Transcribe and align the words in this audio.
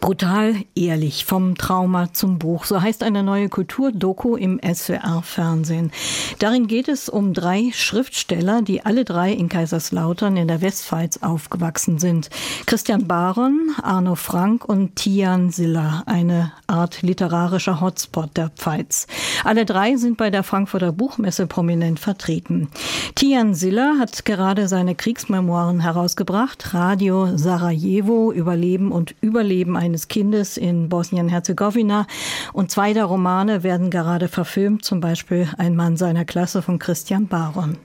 Brutal 0.00 0.54
ehrlich 0.74 1.24
vom 1.24 1.56
Trauma 1.56 2.12
zum 2.12 2.38
Buch. 2.38 2.64
So 2.64 2.80
heißt 2.80 3.02
eine 3.02 3.22
neue 3.22 3.48
Kulturdoku 3.48 4.36
im 4.36 4.60
SWR-Fernsehen. 4.62 5.90
Darin 6.38 6.66
geht 6.66 6.88
es 6.88 7.08
um 7.08 7.32
drei 7.32 7.70
Schriftsteller, 7.72 8.62
die 8.62 8.84
alle 8.84 9.04
drei 9.04 9.32
in 9.32 9.48
Kaiserslautern 9.48 10.36
in 10.36 10.48
der 10.48 10.60
Westpfalz 10.60 11.18
aufgewachsen 11.22 11.98
sind. 11.98 12.30
Christian 12.66 13.06
Baron, 13.06 13.74
Arno 13.82 14.14
Frank 14.14 14.64
und 14.64 14.96
Tian 14.96 15.50
Siller, 15.50 16.02
eine 16.06 16.52
Art 16.66 17.02
literarischer 17.02 17.80
Hotspot 17.80 18.36
der 18.36 18.50
Pfalz. 18.50 19.06
Alle 19.44 19.64
drei 19.64 19.96
sind 19.96 20.18
bei 20.18 20.30
der 20.30 20.42
Frankfurter 20.42 20.92
Buchmesse 20.92 21.46
prominent 21.46 21.98
vertreten. 21.98 22.68
Tian 23.14 23.54
Siller 23.54 23.98
hat 23.98 24.24
gerade 24.24 24.68
seine 24.68 24.94
Kriegsmemoiren 24.94 25.80
herausgebracht. 25.80 26.74
Radio 26.74 27.36
Sarajevo, 27.36 28.32
Überleben 28.32 28.92
und 28.92 29.14
Überleben 29.20 29.76
eines 29.86 30.08
Kindes 30.08 30.56
in 30.56 30.88
Bosnien-Herzegowina. 30.88 32.06
Und 32.52 32.70
zwei 32.70 32.92
der 32.92 33.04
Romane 33.04 33.62
werden 33.62 33.90
gerade 33.90 34.28
verfilmt, 34.28 34.84
zum 34.84 35.00
Beispiel 35.00 35.48
Ein 35.56 35.76
Mann 35.76 35.96
seiner 35.96 36.24
Klasse 36.24 36.60
von 36.60 36.78
Christian 36.78 37.28
Baron. 37.28 37.78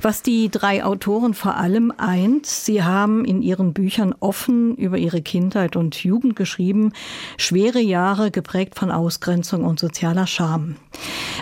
Was 0.00 0.22
die 0.22 0.48
drei 0.50 0.84
Autoren 0.84 1.34
vor 1.34 1.56
allem 1.56 1.92
eint, 1.96 2.46
sie 2.46 2.82
haben 2.82 3.24
in 3.24 3.42
ihren 3.42 3.72
Büchern 3.72 4.14
offen 4.18 4.74
über 4.76 4.98
ihre 4.98 5.22
Kindheit 5.22 5.76
und 5.76 6.02
Jugend 6.02 6.34
geschrieben, 6.34 6.92
schwere 7.36 7.80
Jahre 7.80 8.30
geprägt 8.30 8.76
von 8.76 8.90
Ausgrenzung 8.90 9.64
und 9.64 9.78
sozialer 9.78 10.26
Scham. 10.26 10.76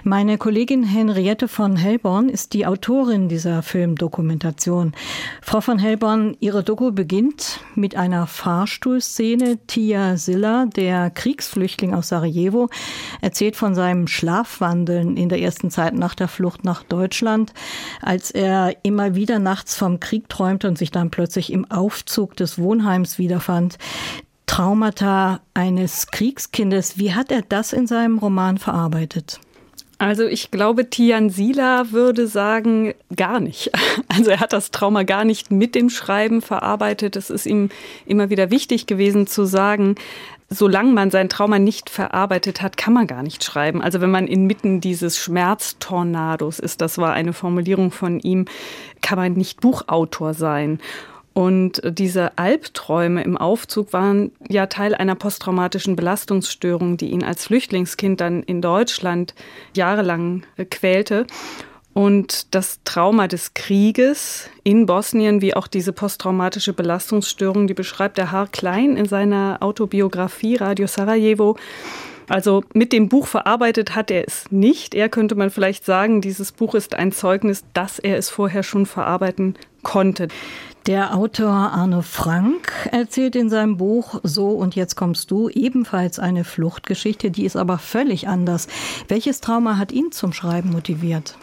Meine 0.05 0.39
Kollegin 0.39 0.83
Henriette 0.83 1.49
von 1.49 1.77
Hellborn 1.77 2.29
ist 2.29 2.53
die 2.53 2.67
Autorin 2.67 3.29
dieser 3.29 3.63
Filmdokumentation. 3.63 4.93
Frau 5.43 5.61
von 5.61 5.79
Hellborn, 5.79 6.37
Ihre 6.41 6.63
Doku 6.63 6.93
beginnt 6.93 7.61
mit 7.75 7.97
einer 7.97 8.27
Fahrstuhlszene. 8.27 9.59
Tia 9.91 10.17
Silla, 10.17 10.67
der 10.67 11.11
Kriegsflüchtling 11.11 11.95
aus 11.95 12.11
Sarajevo, 12.11 12.69
erzählt 13.23 13.57
von 13.57 13.75
seinem 13.75 14.07
Schlafwandeln 14.07 15.17
in 15.17 15.29
der 15.29 15.41
ersten 15.41 15.69
Zeit 15.69 15.95
nach 15.95 16.15
der 16.15 16.29
Flucht 16.29 16.65
nach 16.65 16.85
Deutschland, 16.85 17.53
als 18.01 18.31
er 18.31 18.77
immer 18.85 19.17
wieder 19.17 19.41
nachts 19.41 19.75
vom 19.75 19.99
Krieg 19.99 20.29
träumte 20.29 20.69
und 20.69 20.79
sich 20.79 20.93
dann 20.93 21.11
plötzlich 21.11 21.53
im 21.53 21.69
Aufzug 21.73 22.37
des 22.37 22.57
Wohnheims 22.57 23.19
wiederfand. 23.19 23.79
Traumata 24.47 25.41
eines 25.55 26.07
Kriegskindes. 26.07 26.97
Wie 26.97 27.13
hat 27.13 27.33
er 27.33 27.43
das 27.43 27.73
in 27.73 27.89
seinem 27.89 28.19
Roman 28.19 28.59
verarbeitet? 28.59 29.41
Also 30.01 30.25
ich 30.25 30.51
glaube, 30.51 30.89
Tian 30.89 31.29
Sila 31.29 31.91
würde 31.91 32.27
sagen, 32.27 32.95
gar 33.15 33.39
nicht. 33.39 33.71
Also 34.09 34.31
er 34.31 34.41
hat 34.41 34.53
das 34.53 34.71
Trauma 34.71 35.03
gar 35.05 35.25
nicht 35.25 35.51
mit 35.51 35.75
dem 35.75 35.89
Schreiben 35.89 36.41
verarbeitet. 36.43 37.17
Es 37.17 37.31
ist 37.31 37.47
ihm 37.47 37.69
immer 38.07 38.29
wieder 38.31 38.51
wichtig 38.51 38.87
gewesen 38.87 39.27
zu 39.27 39.45
sagen, 39.45 39.95
solange 40.49 40.93
man 40.93 41.11
sein 41.11 41.29
Trauma 41.29 41.59
nicht 41.59 41.91
verarbeitet 41.91 42.61
hat, 42.61 42.77
kann 42.77 42.93
man 42.95 43.07
gar 43.07 43.23
nicht 43.23 43.45
schreiben. 43.45 43.83
Also 43.83 44.01
wenn 44.01 44.11
man 44.11 44.27
inmitten 44.27 44.81
dieses 44.81 45.19
Schmerztornados 45.19 46.59
ist, 46.59 46.81
das 46.81 46.99
war 46.99 47.13
eine 47.13 47.33
Formulierung 47.33 47.91
von 47.91 48.21
ihm, 48.21 48.47
kann 49.03 49.19
man 49.19 49.35
nicht 49.35 49.61
Buchautor 49.61 50.35
sein. 50.35 50.81
Und 51.33 51.81
diese 51.85 52.37
Albträume 52.37 53.23
im 53.23 53.37
Aufzug 53.37 53.93
waren 53.93 54.33
ja 54.49 54.67
Teil 54.67 54.95
einer 54.95 55.15
posttraumatischen 55.15 55.95
Belastungsstörung, 55.95 56.97
die 56.97 57.11
ihn 57.11 57.23
als 57.23 57.47
Flüchtlingskind 57.47 58.21
dann 58.21 58.43
in 58.43 58.61
Deutschland 58.61 59.35
jahrelang 59.75 60.43
quälte. 60.71 61.27
Und 61.93 62.55
das 62.55 62.81
Trauma 62.85 63.27
des 63.27 63.55
Krieges 63.55 64.49
in 64.63 64.87
Bosnien, 64.87 65.41
wie 65.41 65.55
auch 65.55 65.67
diese 65.67 65.93
posttraumatische 65.93 66.73
Belastungsstörung, 66.73 67.67
die 67.67 67.75
beschreibt 67.75 68.17
der 68.17 68.31
Haar 68.31 68.47
Klein 68.47 68.97
in 68.97 69.07
seiner 69.07 69.59
Autobiografie 69.61 70.57
Radio 70.57 70.87
Sarajevo. 70.87 71.57
Also 72.29 72.63
mit 72.75 72.93
dem 72.93 73.09
Buch 73.09 73.27
verarbeitet 73.27 73.97
hat 73.97 74.13
er 74.13 74.25
es 74.27 74.53
nicht. 74.53 74.95
Er 74.95 75.09
könnte 75.09 75.35
man 75.35 75.51
vielleicht 75.51 75.85
sagen, 75.85 76.21
dieses 76.21 76.53
Buch 76.53 76.77
ist 76.77 76.95
ein 76.95 77.11
Zeugnis, 77.11 77.65
dass 77.75 77.99
er 77.99 78.17
es 78.17 78.31
vorher 78.31 78.63
schon 78.63 78.87
verarbeiten 78.87 79.57
konnte. 79.83 80.29
Der 80.87 81.15
Autor 81.15 81.51
Arne 81.51 82.03
Frank 82.03 82.89
erzählt 82.91 83.37
in 83.37 83.51
seinem 83.51 83.77
Buch 83.77 84.19
So 84.23 84.49
und 84.51 84.75
jetzt 84.75 84.97
kommst 84.97 85.31
du 85.31 85.51
ebenfalls 85.51 86.19
eine 86.19 86.43
Fluchtgeschichte, 86.43 87.31
die 87.31 87.45
ist 87.45 87.57
aber 87.57 87.77
völlig 87.77 88.29
anders. 88.29 88.67
Welches 89.07 89.43
Trauma 89.43 89.77
hat 89.77 89.93
ihn 89.93 90.11
zum 90.11 90.33
Schreiben 90.33 90.71
motiviert? 90.71 91.37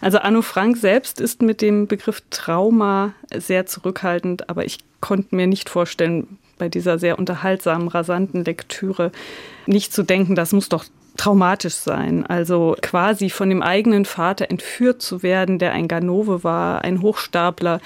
Also 0.00 0.18
Arno 0.18 0.42
Frank 0.42 0.78
selbst 0.78 1.20
ist 1.20 1.42
mit 1.42 1.62
dem 1.62 1.86
Begriff 1.86 2.22
Trauma 2.30 3.14
sehr 3.32 3.66
zurückhaltend, 3.66 4.48
aber 4.50 4.64
ich 4.64 4.78
konnte 5.00 5.36
mir 5.36 5.46
nicht 5.46 5.68
vorstellen, 5.68 6.38
bei 6.58 6.68
dieser 6.68 6.98
sehr 6.98 7.18
unterhaltsamen, 7.18 7.88
rasanten 7.88 8.44
Lektüre 8.44 9.12
nicht 9.66 9.92
zu 9.92 10.02
denken, 10.02 10.34
das 10.34 10.52
muss 10.52 10.68
doch 10.68 10.84
traumatisch 11.16 11.74
sein. 11.74 12.24
Also 12.26 12.76
quasi 12.80 13.30
von 13.30 13.48
dem 13.48 13.62
eigenen 13.62 14.04
Vater 14.04 14.50
entführt 14.50 15.02
zu 15.02 15.22
werden, 15.22 15.58
der 15.58 15.72
ein 15.72 15.88
Ganove 15.88 16.44
war, 16.44 16.82
ein 16.82 17.02
Hochstapler, 17.02 17.80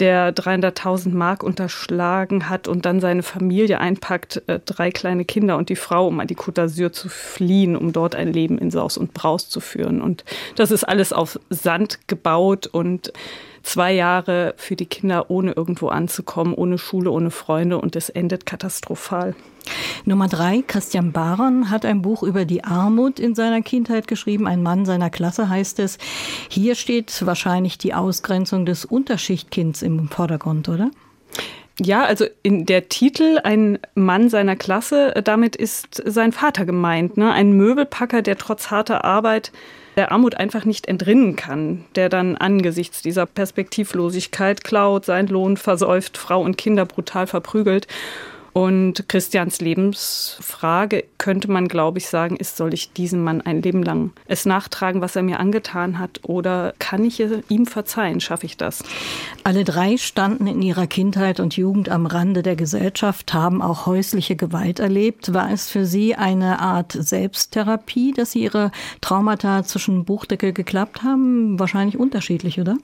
der 0.00 0.34
300.000 0.34 1.10
Mark 1.14 1.42
unterschlagen 1.42 2.48
hat 2.48 2.68
und 2.68 2.84
dann 2.86 3.00
seine 3.00 3.22
Familie 3.22 3.80
einpackt, 3.80 4.42
äh, 4.46 4.60
drei 4.64 4.90
kleine 4.90 5.24
Kinder 5.24 5.56
und 5.56 5.68
die 5.68 5.76
Frau, 5.76 6.06
um 6.06 6.20
an 6.20 6.26
die 6.26 6.36
Côte 6.36 6.62
d'Azur 6.62 6.92
zu 6.92 7.08
fliehen, 7.08 7.76
um 7.76 7.92
dort 7.92 8.14
ein 8.14 8.32
Leben 8.32 8.58
in 8.58 8.70
Saus 8.70 8.96
und 8.98 9.14
Braus 9.14 9.48
zu 9.48 9.60
führen. 9.60 10.00
Und 10.00 10.24
das 10.56 10.70
ist 10.70 10.84
alles 10.84 11.12
auf 11.12 11.38
Sand 11.50 12.08
gebaut 12.08 12.66
und 12.66 13.12
zwei 13.66 13.92
Jahre 13.92 14.54
für 14.56 14.76
die 14.76 14.86
Kinder 14.86 15.30
ohne 15.30 15.52
irgendwo 15.52 15.88
anzukommen, 15.88 16.54
ohne 16.54 16.78
Schule, 16.78 17.10
ohne 17.10 17.30
Freunde 17.30 17.78
und 17.78 17.96
es 17.96 18.08
endet 18.08 18.46
katastrophal. 18.46 19.34
Nummer 20.04 20.28
drei, 20.28 20.62
Christian 20.64 21.10
Baron 21.10 21.68
hat 21.68 21.84
ein 21.84 22.00
Buch 22.00 22.22
über 22.22 22.44
die 22.44 22.62
Armut 22.62 23.18
in 23.18 23.34
seiner 23.34 23.62
Kindheit 23.62 24.06
geschrieben. 24.06 24.46
Ein 24.46 24.62
Mann 24.62 24.86
seiner 24.86 25.10
Klasse 25.10 25.48
heißt 25.48 25.80
es. 25.80 25.98
Hier 26.48 26.76
steht 26.76 27.26
wahrscheinlich 27.26 27.76
die 27.76 27.92
Ausgrenzung 27.92 28.64
des 28.66 28.84
Unterschichtkinds 28.84 29.82
im 29.82 30.08
Vordergrund, 30.08 30.68
oder? 30.68 30.90
Ja, 31.78 32.04
also 32.04 32.24
in 32.42 32.64
der 32.64 32.88
Titel 32.88 33.38
ein 33.44 33.78
Mann 33.94 34.30
seiner 34.30 34.56
Klasse, 34.56 35.12
damit 35.22 35.56
ist 35.56 36.02
sein 36.06 36.32
Vater 36.32 36.64
gemeint, 36.64 37.18
ne? 37.18 37.32
ein 37.32 37.52
Möbelpacker, 37.52 38.22
der 38.22 38.38
trotz 38.38 38.70
harter 38.70 39.04
Arbeit 39.04 39.52
der 39.96 40.12
Armut 40.12 40.36
einfach 40.36 40.64
nicht 40.64 40.88
entrinnen 40.88 41.36
kann, 41.36 41.84
der 41.94 42.08
dann 42.08 42.36
angesichts 42.36 43.02
dieser 43.02 43.26
Perspektivlosigkeit 43.26 44.62
klaut, 44.62 45.06
seinen 45.06 45.28
Lohn 45.28 45.56
versäuft, 45.56 46.18
Frau 46.18 46.42
und 46.42 46.58
Kinder 46.58 46.84
brutal 46.84 47.26
verprügelt 47.26 47.86
und 48.56 49.06
Christians 49.10 49.60
Lebensfrage 49.60 51.04
könnte 51.18 51.50
man, 51.50 51.68
glaube 51.68 51.98
ich, 51.98 52.06
sagen, 52.06 52.36
ist, 52.36 52.56
soll 52.56 52.72
ich 52.72 52.90
diesem 52.90 53.22
Mann 53.22 53.42
ein 53.42 53.60
Leben 53.60 53.82
lang 53.82 54.12
es 54.28 54.46
nachtragen, 54.46 55.02
was 55.02 55.14
er 55.14 55.22
mir 55.22 55.40
angetan 55.40 55.98
hat, 55.98 56.20
oder 56.22 56.72
kann 56.78 57.04
ich 57.04 57.22
ihm 57.50 57.66
verzeihen? 57.66 58.18
Schaffe 58.18 58.46
ich 58.46 58.56
das? 58.56 58.82
Alle 59.44 59.62
drei 59.64 59.98
standen 59.98 60.46
in 60.46 60.62
ihrer 60.62 60.86
Kindheit 60.86 61.38
und 61.38 61.58
Jugend 61.58 61.90
am 61.90 62.06
Rande 62.06 62.42
der 62.42 62.56
Gesellschaft, 62.56 63.34
haben 63.34 63.60
auch 63.60 63.84
häusliche 63.84 64.36
Gewalt 64.36 64.78
erlebt. 64.78 65.34
War 65.34 65.52
es 65.52 65.70
für 65.70 65.84
Sie 65.84 66.14
eine 66.14 66.58
Art 66.58 66.92
Selbsttherapie, 66.92 68.14
dass 68.14 68.30
Sie 68.30 68.44
Ihre 68.44 68.72
Traumata 69.02 69.64
zwischen 69.64 70.06
Buchdeckel 70.06 70.54
geklappt 70.54 71.02
haben? 71.02 71.58
Wahrscheinlich 71.58 71.98
unterschiedlich, 71.98 72.58
oder? 72.58 72.78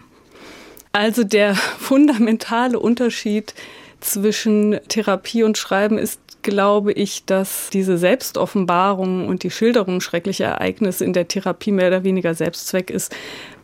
Also 0.93 1.25
der 1.25 1.55
fundamentale 1.55 2.79
Unterschied 2.79 3.55
zwischen 4.03 4.79
Therapie 4.89 5.43
und 5.43 5.57
Schreiben 5.57 5.99
ist, 5.99 6.21
glaube 6.43 6.93
ich, 6.93 7.25
dass 7.25 7.71
diese 7.71 7.97
Selbstoffenbarung 7.97 9.29
und 9.29 9.45
die 9.45 9.51
Schilderung 9.51 10.01
schrecklicher 10.01 10.47
Ereignisse 10.47 11.05
in 11.05 11.13
der 11.13 11.29
Therapie 11.29 11.73
mehr 11.73 11.89
oder 11.89 12.05
weniger 12.05 12.35
Selbstzweck 12.35 12.91
ist. 12.91 13.15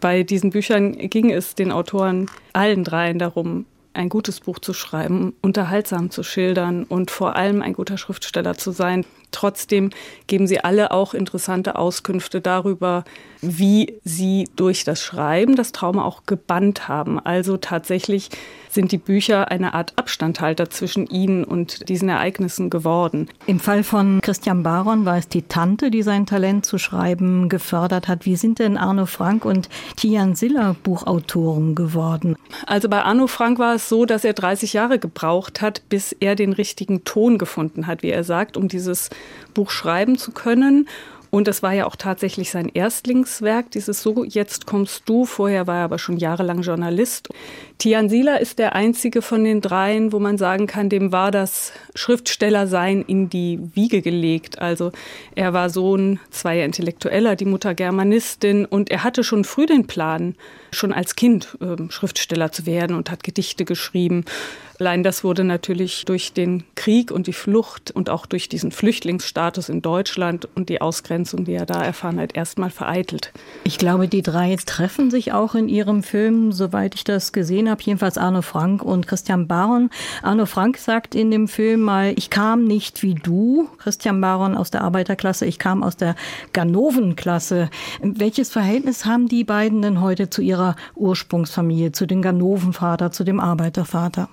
Bei 0.00 0.22
diesen 0.22 0.50
Büchern 0.50 0.92
ging 0.96 1.30
es 1.30 1.54
den 1.54 1.72
Autoren 1.72 2.30
allen 2.52 2.84
dreien 2.84 3.18
darum, 3.18 3.66
ein 3.94 4.08
gutes 4.08 4.40
Buch 4.40 4.60
zu 4.60 4.72
schreiben, 4.72 5.34
unterhaltsam 5.42 6.10
zu 6.10 6.22
schildern 6.22 6.84
und 6.84 7.10
vor 7.10 7.34
allem 7.36 7.62
ein 7.62 7.72
guter 7.72 7.98
Schriftsteller 7.98 8.56
zu 8.56 8.70
sein. 8.70 9.04
Trotzdem 9.30 9.90
geben 10.26 10.46
sie 10.46 10.60
alle 10.60 10.90
auch 10.90 11.14
interessante 11.14 11.76
Auskünfte 11.76 12.40
darüber, 12.40 13.04
wie 13.40 14.00
sie 14.04 14.48
durch 14.56 14.84
das 14.84 15.02
Schreiben 15.02 15.56
das 15.56 15.72
Trauma 15.72 16.04
auch 16.04 16.24
gebannt 16.24 16.88
haben. 16.88 17.20
Also 17.20 17.56
tatsächlich 17.56 18.30
sind 18.70 18.92
die 18.92 18.98
Bücher 18.98 19.50
eine 19.50 19.74
Art 19.74 19.92
Abstandhalter 19.96 20.70
zwischen 20.70 21.06
ihnen 21.06 21.44
und 21.44 21.88
diesen 21.88 22.08
Ereignissen 22.08 22.70
geworden. 22.70 23.28
Im 23.46 23.60
Fall 23.60 23.82
von 23.82 24.20
Christian 24.20 24.62
Baron 24.62 25.04
war 25.04 25.16
es 25.16 25.28
die 25.28 25.42
Tante, 25.42 25.90
die 25.90 26.02
sein 26.02 26.26
Talent 26.26 26.66
zu 26.66 26.78
schreiben 26.78 27.48
gefördert 27.48 28.08
hat. 28.08 28.26
Wie 28.26 28.36
sind 28.36 28.58
denn 28.58 28.76
Arno 28.76 29.06
Frank 29.06 29.44
und 29.44 29.68
Tian 29.96 30.34
Siller 30.34 30.76
Buchautoren 30.82 31.74
geworden? 31.74 32.36
Also 32.66 32.88
bei 32.88 33.02
Arno 33.02 33.26
Frank 33.26 33.58
war 33.58 33.74
es 33.74 33.88
so, 33.88 34.04
dass 34.04 34.24
er 34.24 34.32
30 34.32 34.74
Jahre 34.74 34.98
gebraucht 34.98 35.60
hat, 35.60 35.82
bis 35.88 36.12
er 36.12 36.34
den 36.34 36.52
richtigen 36.52 37.04
Ton 37.04 37.38
gefunden 37.38 37.86
hat, 37.86 38.02
wie 38.02 38.10
er 38.10 38.24
sagt, 38.24 38.56
um 38.56 38.68
dieses 38.68 39.10
Buch 39.54 39.70
schreiben 39.70 40.18
zu 40.18 40.32
können. 40.32 40.88
Und 41.30 41.46
das 41.46 41.62
war 41.62 41.72
ja 41.72 41.86
auch 41.86 41.96
tatsächlich 41.96 42.50
sein 42.50 42.70
Erstlingswerk, 42.72 43.70
dieses 43.70 44.02
So, 44.02 44.24
jetzt 44.24 44.66
kommst 44.66 45.02
du. 45.06 45.26
Vorher 45.26 45.66
war 45.66 45.78
er 45.78 45.84
aber 45.84 45.98
schon 45.98 46.16
jahrelang 46.16 46.62
Journalist. 46.62 47.28
Tian 47.78 48.08
Sila 48.08 48.34
ist 48.38 48.58
der 48.58 48.74
einzige 48.74 49.22
von 49.22 49.44
den 49.44 49.60
dreien, 49.60 50.12
wo 50.12 50.18
man 50.18 50.36
sagen 50.36 50.66
kann, 50.66 50.88
dem 50.88 51.12
war 51.12 51.30
das 51.30 51.72
Schriftstellersein 51.94 53.02
in 53.02 53.30
die 53.30 53.60
Wiege 53.72 54.02
gelegt. 54.02 54.58
Also 54.58 54.90
er 55.36 55.52
war 55.52 55.70
Sohn 55.70 56.18
zweier 56.30 56.64
Intellektueller, 56.64 57.36
die 57.36 57.44
Mutter 57.44 57.74
Germanistin 57.74 58.64
und 58.64 58.90
er 58.90 59.04
hatte 59.04 59.22
schon 59.22 59.44
früh 59.44 59.66
den 59.66 59.86
Plan, 59.86 60.34
schon 60.72 60.92
als 60.92 61.14
Kind 61.14 61.56
äh, 61.60 61.90
Schriftsteller 61.90 62.50
zu 62.50 62.66
werden 62.66 62.96
und 62.96 63.12
hat 63.12 63.22
Gedichte 63.22 63.64
geschrieben. 63.64 64.24
Allein 64.80 65.02
das 65.02 65.24
wurde 65.24 65.42
natürlich 65.42 66.04
durch 66.04 66.32
den 66.32 66.62
Krieg 66.76 67.10
und 67.10 67.26
die 67.26 67.32
Flucht 67.32 67.90
und 67.90 68.10
auch 68.10 68.26
durch 68.26 68.48
diesen 68.48 68.70
Flüchtlingsstatus 68.70 69.68
in 69.68 69.82
Deutschland 69.82 70.48
und 70.54 70.68
die 70.68 70.80
Ausgrenzung, 70.80 71.44
die 71.44 71.54
er 71.54 71.66
da 71.66 71.82
erfahren 71.82 72.20
hat, 72.20 72.36
erstmal 72.36 72.70
vereitelt. 72.70 73.32
Ich 73.64 73.78
glaube, 73.78 74.06
die 74.06 74.22
drei 74.22 74.54
treffen 74.64 75.10
sich 75.10 75.32
auch 75.32 75.56
in 75.56 75.68
ihrem 75.68 76.04
Film, 76.04 76.52
soweit 76.52 76.94
ich 76.94 77.02
das 77.02 77.32
gesehen 77.32 77.67
habe, 77.68 77.82
jedenfalls 77.82 78.18
Arno 78.18 78.42
Frank 78.42 78.82
und 78.82 79.06
Christian 79.06 79.46
Baron. 79.46 79.90
Arno 80.22 80.46
Frank 80.46 80.78
sagt 80.78 81.14
in 81.14 81.30
dem 81.30 81.48
Film 81.48 81.82
mal, 81.82 82.12
ich 82.16 82.30
kam 82.30 82.64
nicht 82.64 83.02
wie 83.02 83.14
du, 83.14 83.68
Christian 83.78 84.20
Baron 84.20 84.56
aus 84.56 84.70
der 84.70 84.82
Arbeiterklasse, 84.82 85.46
ich 85.46 85.58
kam 85.58 85.82
aus 85.82 85.96
der 85.96 86.14
Ganovenklasse. 86.52 87.70
Welches 88.02 88.50
Verhältnis 88.50 89.04
haben 89.04 89.28
die 89.28 89.44
beiden 89.44 89.82
denn 89.82 90.00
heute 90.00 90.30
zu 90.30 90.42
ihrer 90.42 90.76
Ursprungsfamilie, 90.94 91.92
zu 91.92 92.06
dem 92.06 92.22
Ganovenvater, 92.22 93.12
zu 93.12 93.24
dem 93.24 93.40
Arbeitervater? 93.40 94.28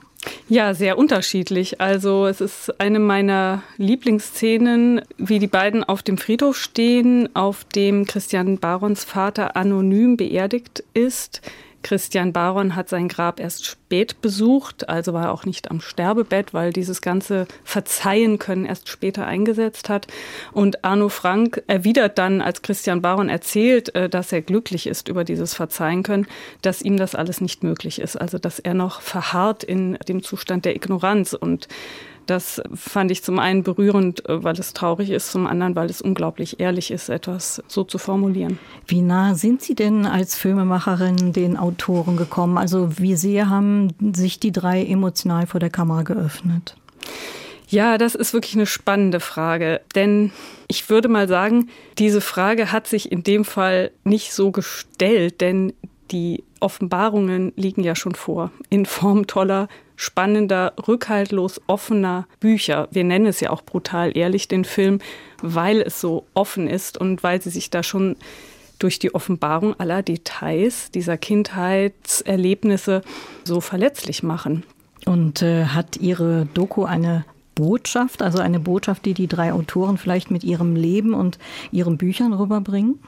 Ja, 0.47 0.73
sehr 0.73 0.97
unterschiedlich. 0.97 1.81
Also 1.81 2.25
es 2.27 2.41
ist 2.41 2.79
eine 2.79 2.99
meiner 2.99 3.63
Lieblingsszenen, 3.77 5.01
wie 5.17 5.39
die 5.39 5.47
beiden 5.47 5.83
auf 5.83 6.03
dem 6.03 6.17
Friedhof 6.17 6.57
stehen, 6.57 7.35
auf 7.35 7.63
dem 7.63 8.05
Christian 8.05 8.57
Barons 8.57 9.03
Vater 9.03 9.55
anonym 9.55 10.17
beerdigt 10.17 10.83
ist. 10.93 11.41
Christian 11.85 12.33
Baron 12.33 12.75
hat 12.75 12.89
sein 12.89 13.07
Grab 13.07 13.39
erst 13.39 13.77
spät 13.95 14.19
besucht, 14.19 14.89
also 14.89 15.13
war 15.13 15.25
er 15.25 15.31
auch 15.31 15.45
nicht 15.45 15.71
am 15.71 15.79
Sterbebett, 15.79 16.53
weil 16.53 16.73
dieses 16.73 17.01
ganze 17.01 17.47
Verzeihen 17.63 18.39
können 18.39 18.65
erst 18.65 18.89
später 18.89 19.25
eingesetzt 19.25 19.87
hat. 19.87 20.07
Und 20.51 20.83
Arno 20.83 21.07
Frank 21.07 21.63
erwidert 21.67 22.17
dann, 22.17 22.41
als 22.41 22.61
Christian 22.61 23.01
Baron 23.01 23.29
erzählt, 23.29 23.95
äh, 23.95 24.09
dass 24.09 24.33
er 24.33 24.41
glücklich 24.41 24.87
ist 24.87 25.07
über 25.07 25.23
dieses 25.23 25.53
Verzeihen 25.53 26.03
können, 26.03 26.27
dass 26.61 26.81
ihm 26.81 26.97
das 26.97 27.15
alles 27.15 27.39
nicht 27.39 27.63
möglich 27.63 27.99
ist. 27.99 28.17
Also 28.17 28.37
dass 28.37 28.59
er 28.59 28.73
noch 28.73 28.99
verharrt 28.99 29.63
in 29.63 29.97
dem 30.09 30.21
Zustand 30.21 30.65
der 30.65 30.75
Ignoranz 30.75 31.31
und 31.31 31.69
das 32.25 32.61
fand 32.73 33.11
ich 33.11 33.23
zum 33.23 33.39
einen 33.39 33.63
berührend, 33.63 34.27
äh, 34.27 34.43
weil 34.43 34.57
es 34.59 34.73
traurig 34.73 35.09
ist, 35.09 35.31
zum 35.31 35.47
anderen, 35.47 35.75
weil 35.75 35.89
es 35.89 36.01
unglaublich 36.01 36.59
ehrlich 36.59 36.91
ist, 36.91 37.09
etwas 37.09 37.63
so 37.67 37.83
zu 37.83 37.97
formulieren. 37.97 38.59
Wie 38.87 39.01
nah 39.01 39.35
sind 39.35 39.61
Sie 39.61 39.75
denn 39.75 40.05
als 40.05 40.35
Filmemacherin 40.35 41.33
den 41.33 41.57
Autoren 41.57 42.17
gekommen? 42.17 42.57
Also 42.57 42.97
wie 42.97 43.15
sehr 43.15 43.49
haben 43.49 43.84
sich 44.13 44.39
die 44.39 44.51
drei 44.51 44.83
emotional 44.83 45.47
vor 45.47 45.59
der 45.59 45.69
Kamera 45.69 46.03
geöffnet? 46.03 46.75
Ja, 47.67 47.97
das 47.97 48.15
ist 48.15 48.33
wirklich 48.33 48.55
eine 48.55 48.67
spannende 48.67 49.19
Frage, 49.19 49.81
denn 49.95 50.31
ich 50.67 50.89
würde 50.89 51.07
mal 51.07 51.27
sagen, 51.27 51.69
diese 51.97 52.21
Frage 52.21 52.71
hat 52.71 52.87
sich 52.87 53.11
in 53.11 53.23
dem 53.23 53.43
Fall 53.43 53.91
nicht 54.03 54.33
so 54.33 54.51
gestellt, 54.51 55.41
denn 55.41 55.73
die 56.11 56.43
Offenbarungen 56.59 57.53
liegen 57.55 57.83
ja 57.83 57.95
schon 57.95 58.15
vor 58.15 58.51
in 58.69 58.85
Form 58.85 59.25
toller 59.27 59.67
spannender, 59.95 60.73
rückhaltlos 60.87 61.61
offener 61.67 62.27
Bücher. 62.39 62.87
Wir 62.91 63.03
nennen 63.03 63.25
es 63.25 63.39
ja 63.39 63.49
auch 63.49 63.61
brutal 63.61 64.15
ehrlich 64.15 64.47
den 64.47 64.65
Film, 64.65 64.99
weil 65.41 65.81
es 65.81 66.01
so 66.01 66.25
offen 66.33 66.67
ist 66.67 66.97
und 66.97 67.23
weil 67.23 67.41
sie 67.41 67.49
sich 67.49 67.69
da 67.69 67.81
schon 67.81 68.17
durch 68.79 68.99
die 68.99 69.13
Offenbarung 69.13 69.79
aller 69.79 70.03
Details 70.03 70.91
dieser 70.91 71.17
Kindheitserlebnisse 71.17 73.01
so 73.43 73.61
verletzlich 73.61 74.23
machen. 74.23 74.63
Und 75.05 75.41
äh, 75.41 75.65
hat 75.65 75.97
Ihre 75.97 76.47
Doku 76.53 76.85
eine 76.85 77.25
Botschaft, 77.55 78.21
also 78.21 78.39
eine 78.39 78.59
Botschaft, 78.59 79.05
die 79.05 79.13
die 79.13 79.27
drei 79.27 79.53
Autoren 79.53 79.97
vielleicht 79.97 80.29
mit 80.29 80.43
ihrem 80.43 80.75
Leben 80.75 81.13
und 81.13 81.39
ihren 81.71 81.97
Büchern 81.97 82.33
rüberbringen? 82.33 82.99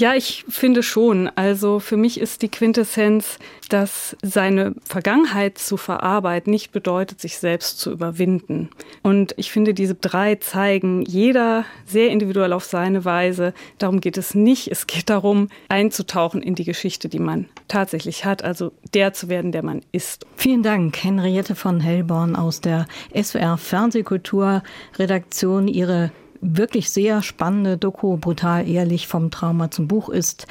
Ja, 0.00 0.14
ich 0.14 0.44
finde 0.48 0.82
schon. 0.82 1.30
Also 1.34 1.78
für 1.78 1.98
mich 1.98 2.18
ist 2.18 2.40
die 2.40 2.48
Quintessenz, 2.48 3.38
dass 3.68 4.16
seine 4.22 4.74
Vergangenheit 4.82 5.58
zu 5.58 5.76
verarbeiten 5.76 6.50
nicht 6.50 6.72
bedeutet, 6.72 7.20
sich 7.20 7.36
selbst 7.36 7.78
zu 7.78 7.90
überwinden. 7.90 8.70
Und 9.02 9.34
ich 9.36 9.52
finde, 9.52 9.74
diese 9.74 9.94
drei 9.94 10.36
zeigen 10.36 11.02
jeder 11.02 11.66
sehr 11.84 12.08
individuell 12.08 12.54
auf 12.54 12.64
seine 12.64 13.04
Weise. 13.04 13.52
Darum 13.76 14.00
geht 14.00 14.16
es 14.16 14.34
nicht. 14.34 14.68
Es 14.68 14.86
geht 14.86 15.10
darum, 15.10 15.50
einzutauchen 15.68 16.40
in 16.40 16.54
die 16.54 16.64
Geschichte, 16.64 17.10
die 17.10 17.18
man 17.18 17.44
tatsächlich 17.68 18.24
hat, 18.24 18.42
also 18.42 18.72
der 18.94 19.12
zu 19.12 19.28
werden, 19.28 19.52
der 19.52 19.62
man 19.62 19.82
ist. 19.92 20.24
Vielen 20.34 20.62
Dank, 20.62 21.04
Henriette 21.04 21.54
von 21.54 21.78
Hellborn 21.78 22.36
aus 22.36 22.62
der 22.62 22.86
SWR 23.14 23.58
Fernsehkulturredaktion. 23.58 25.68
Ihre 25.68 26.10
wirklich 26.40 26.90
sehr 26.90 27.22
spannende 27.22 27.76
Doku, 27.76 28.16
brutal 28.16 28.68
ehrlich 28.68 29.06
vom 29.06 29.30
Trauma 29.30 29.70
zum 29.70 29.88
Buch 29.88 30.08
ist 30.08 30.46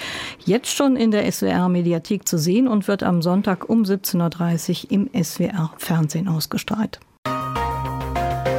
jetzt 0.46 0.70
schon 0.70 0.96
in 0.96 1.12
der 1.12 1.30
SWR 1.32 1.70
Mediathek 1.70 2.28
zu 2.28 2.38
sehen 2.38 2.68
und 2.68 2.88
wird 2.88 3.04
am 3.04 3.22
Sonntag 3.22 3.70
um 3.70 3.84
17.30 3.84 4.86
Uhr 4.86 4.92
im 4.92 5.24
SWR 5.24 5.72
Fernsehen 5.78 6.28
ausgestrahlt. 6.28 7.00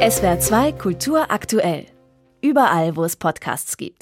SWR 0.08 0.38
2 0.38 0.72
Kultur 0.72 1.30
aktuell. 1.30 1.86
Überall, 2.42 2.96
wo 2.96 3.04
es 3.04 3.16
Podcasts 3.16 3.76
gibt. 3.76 3.96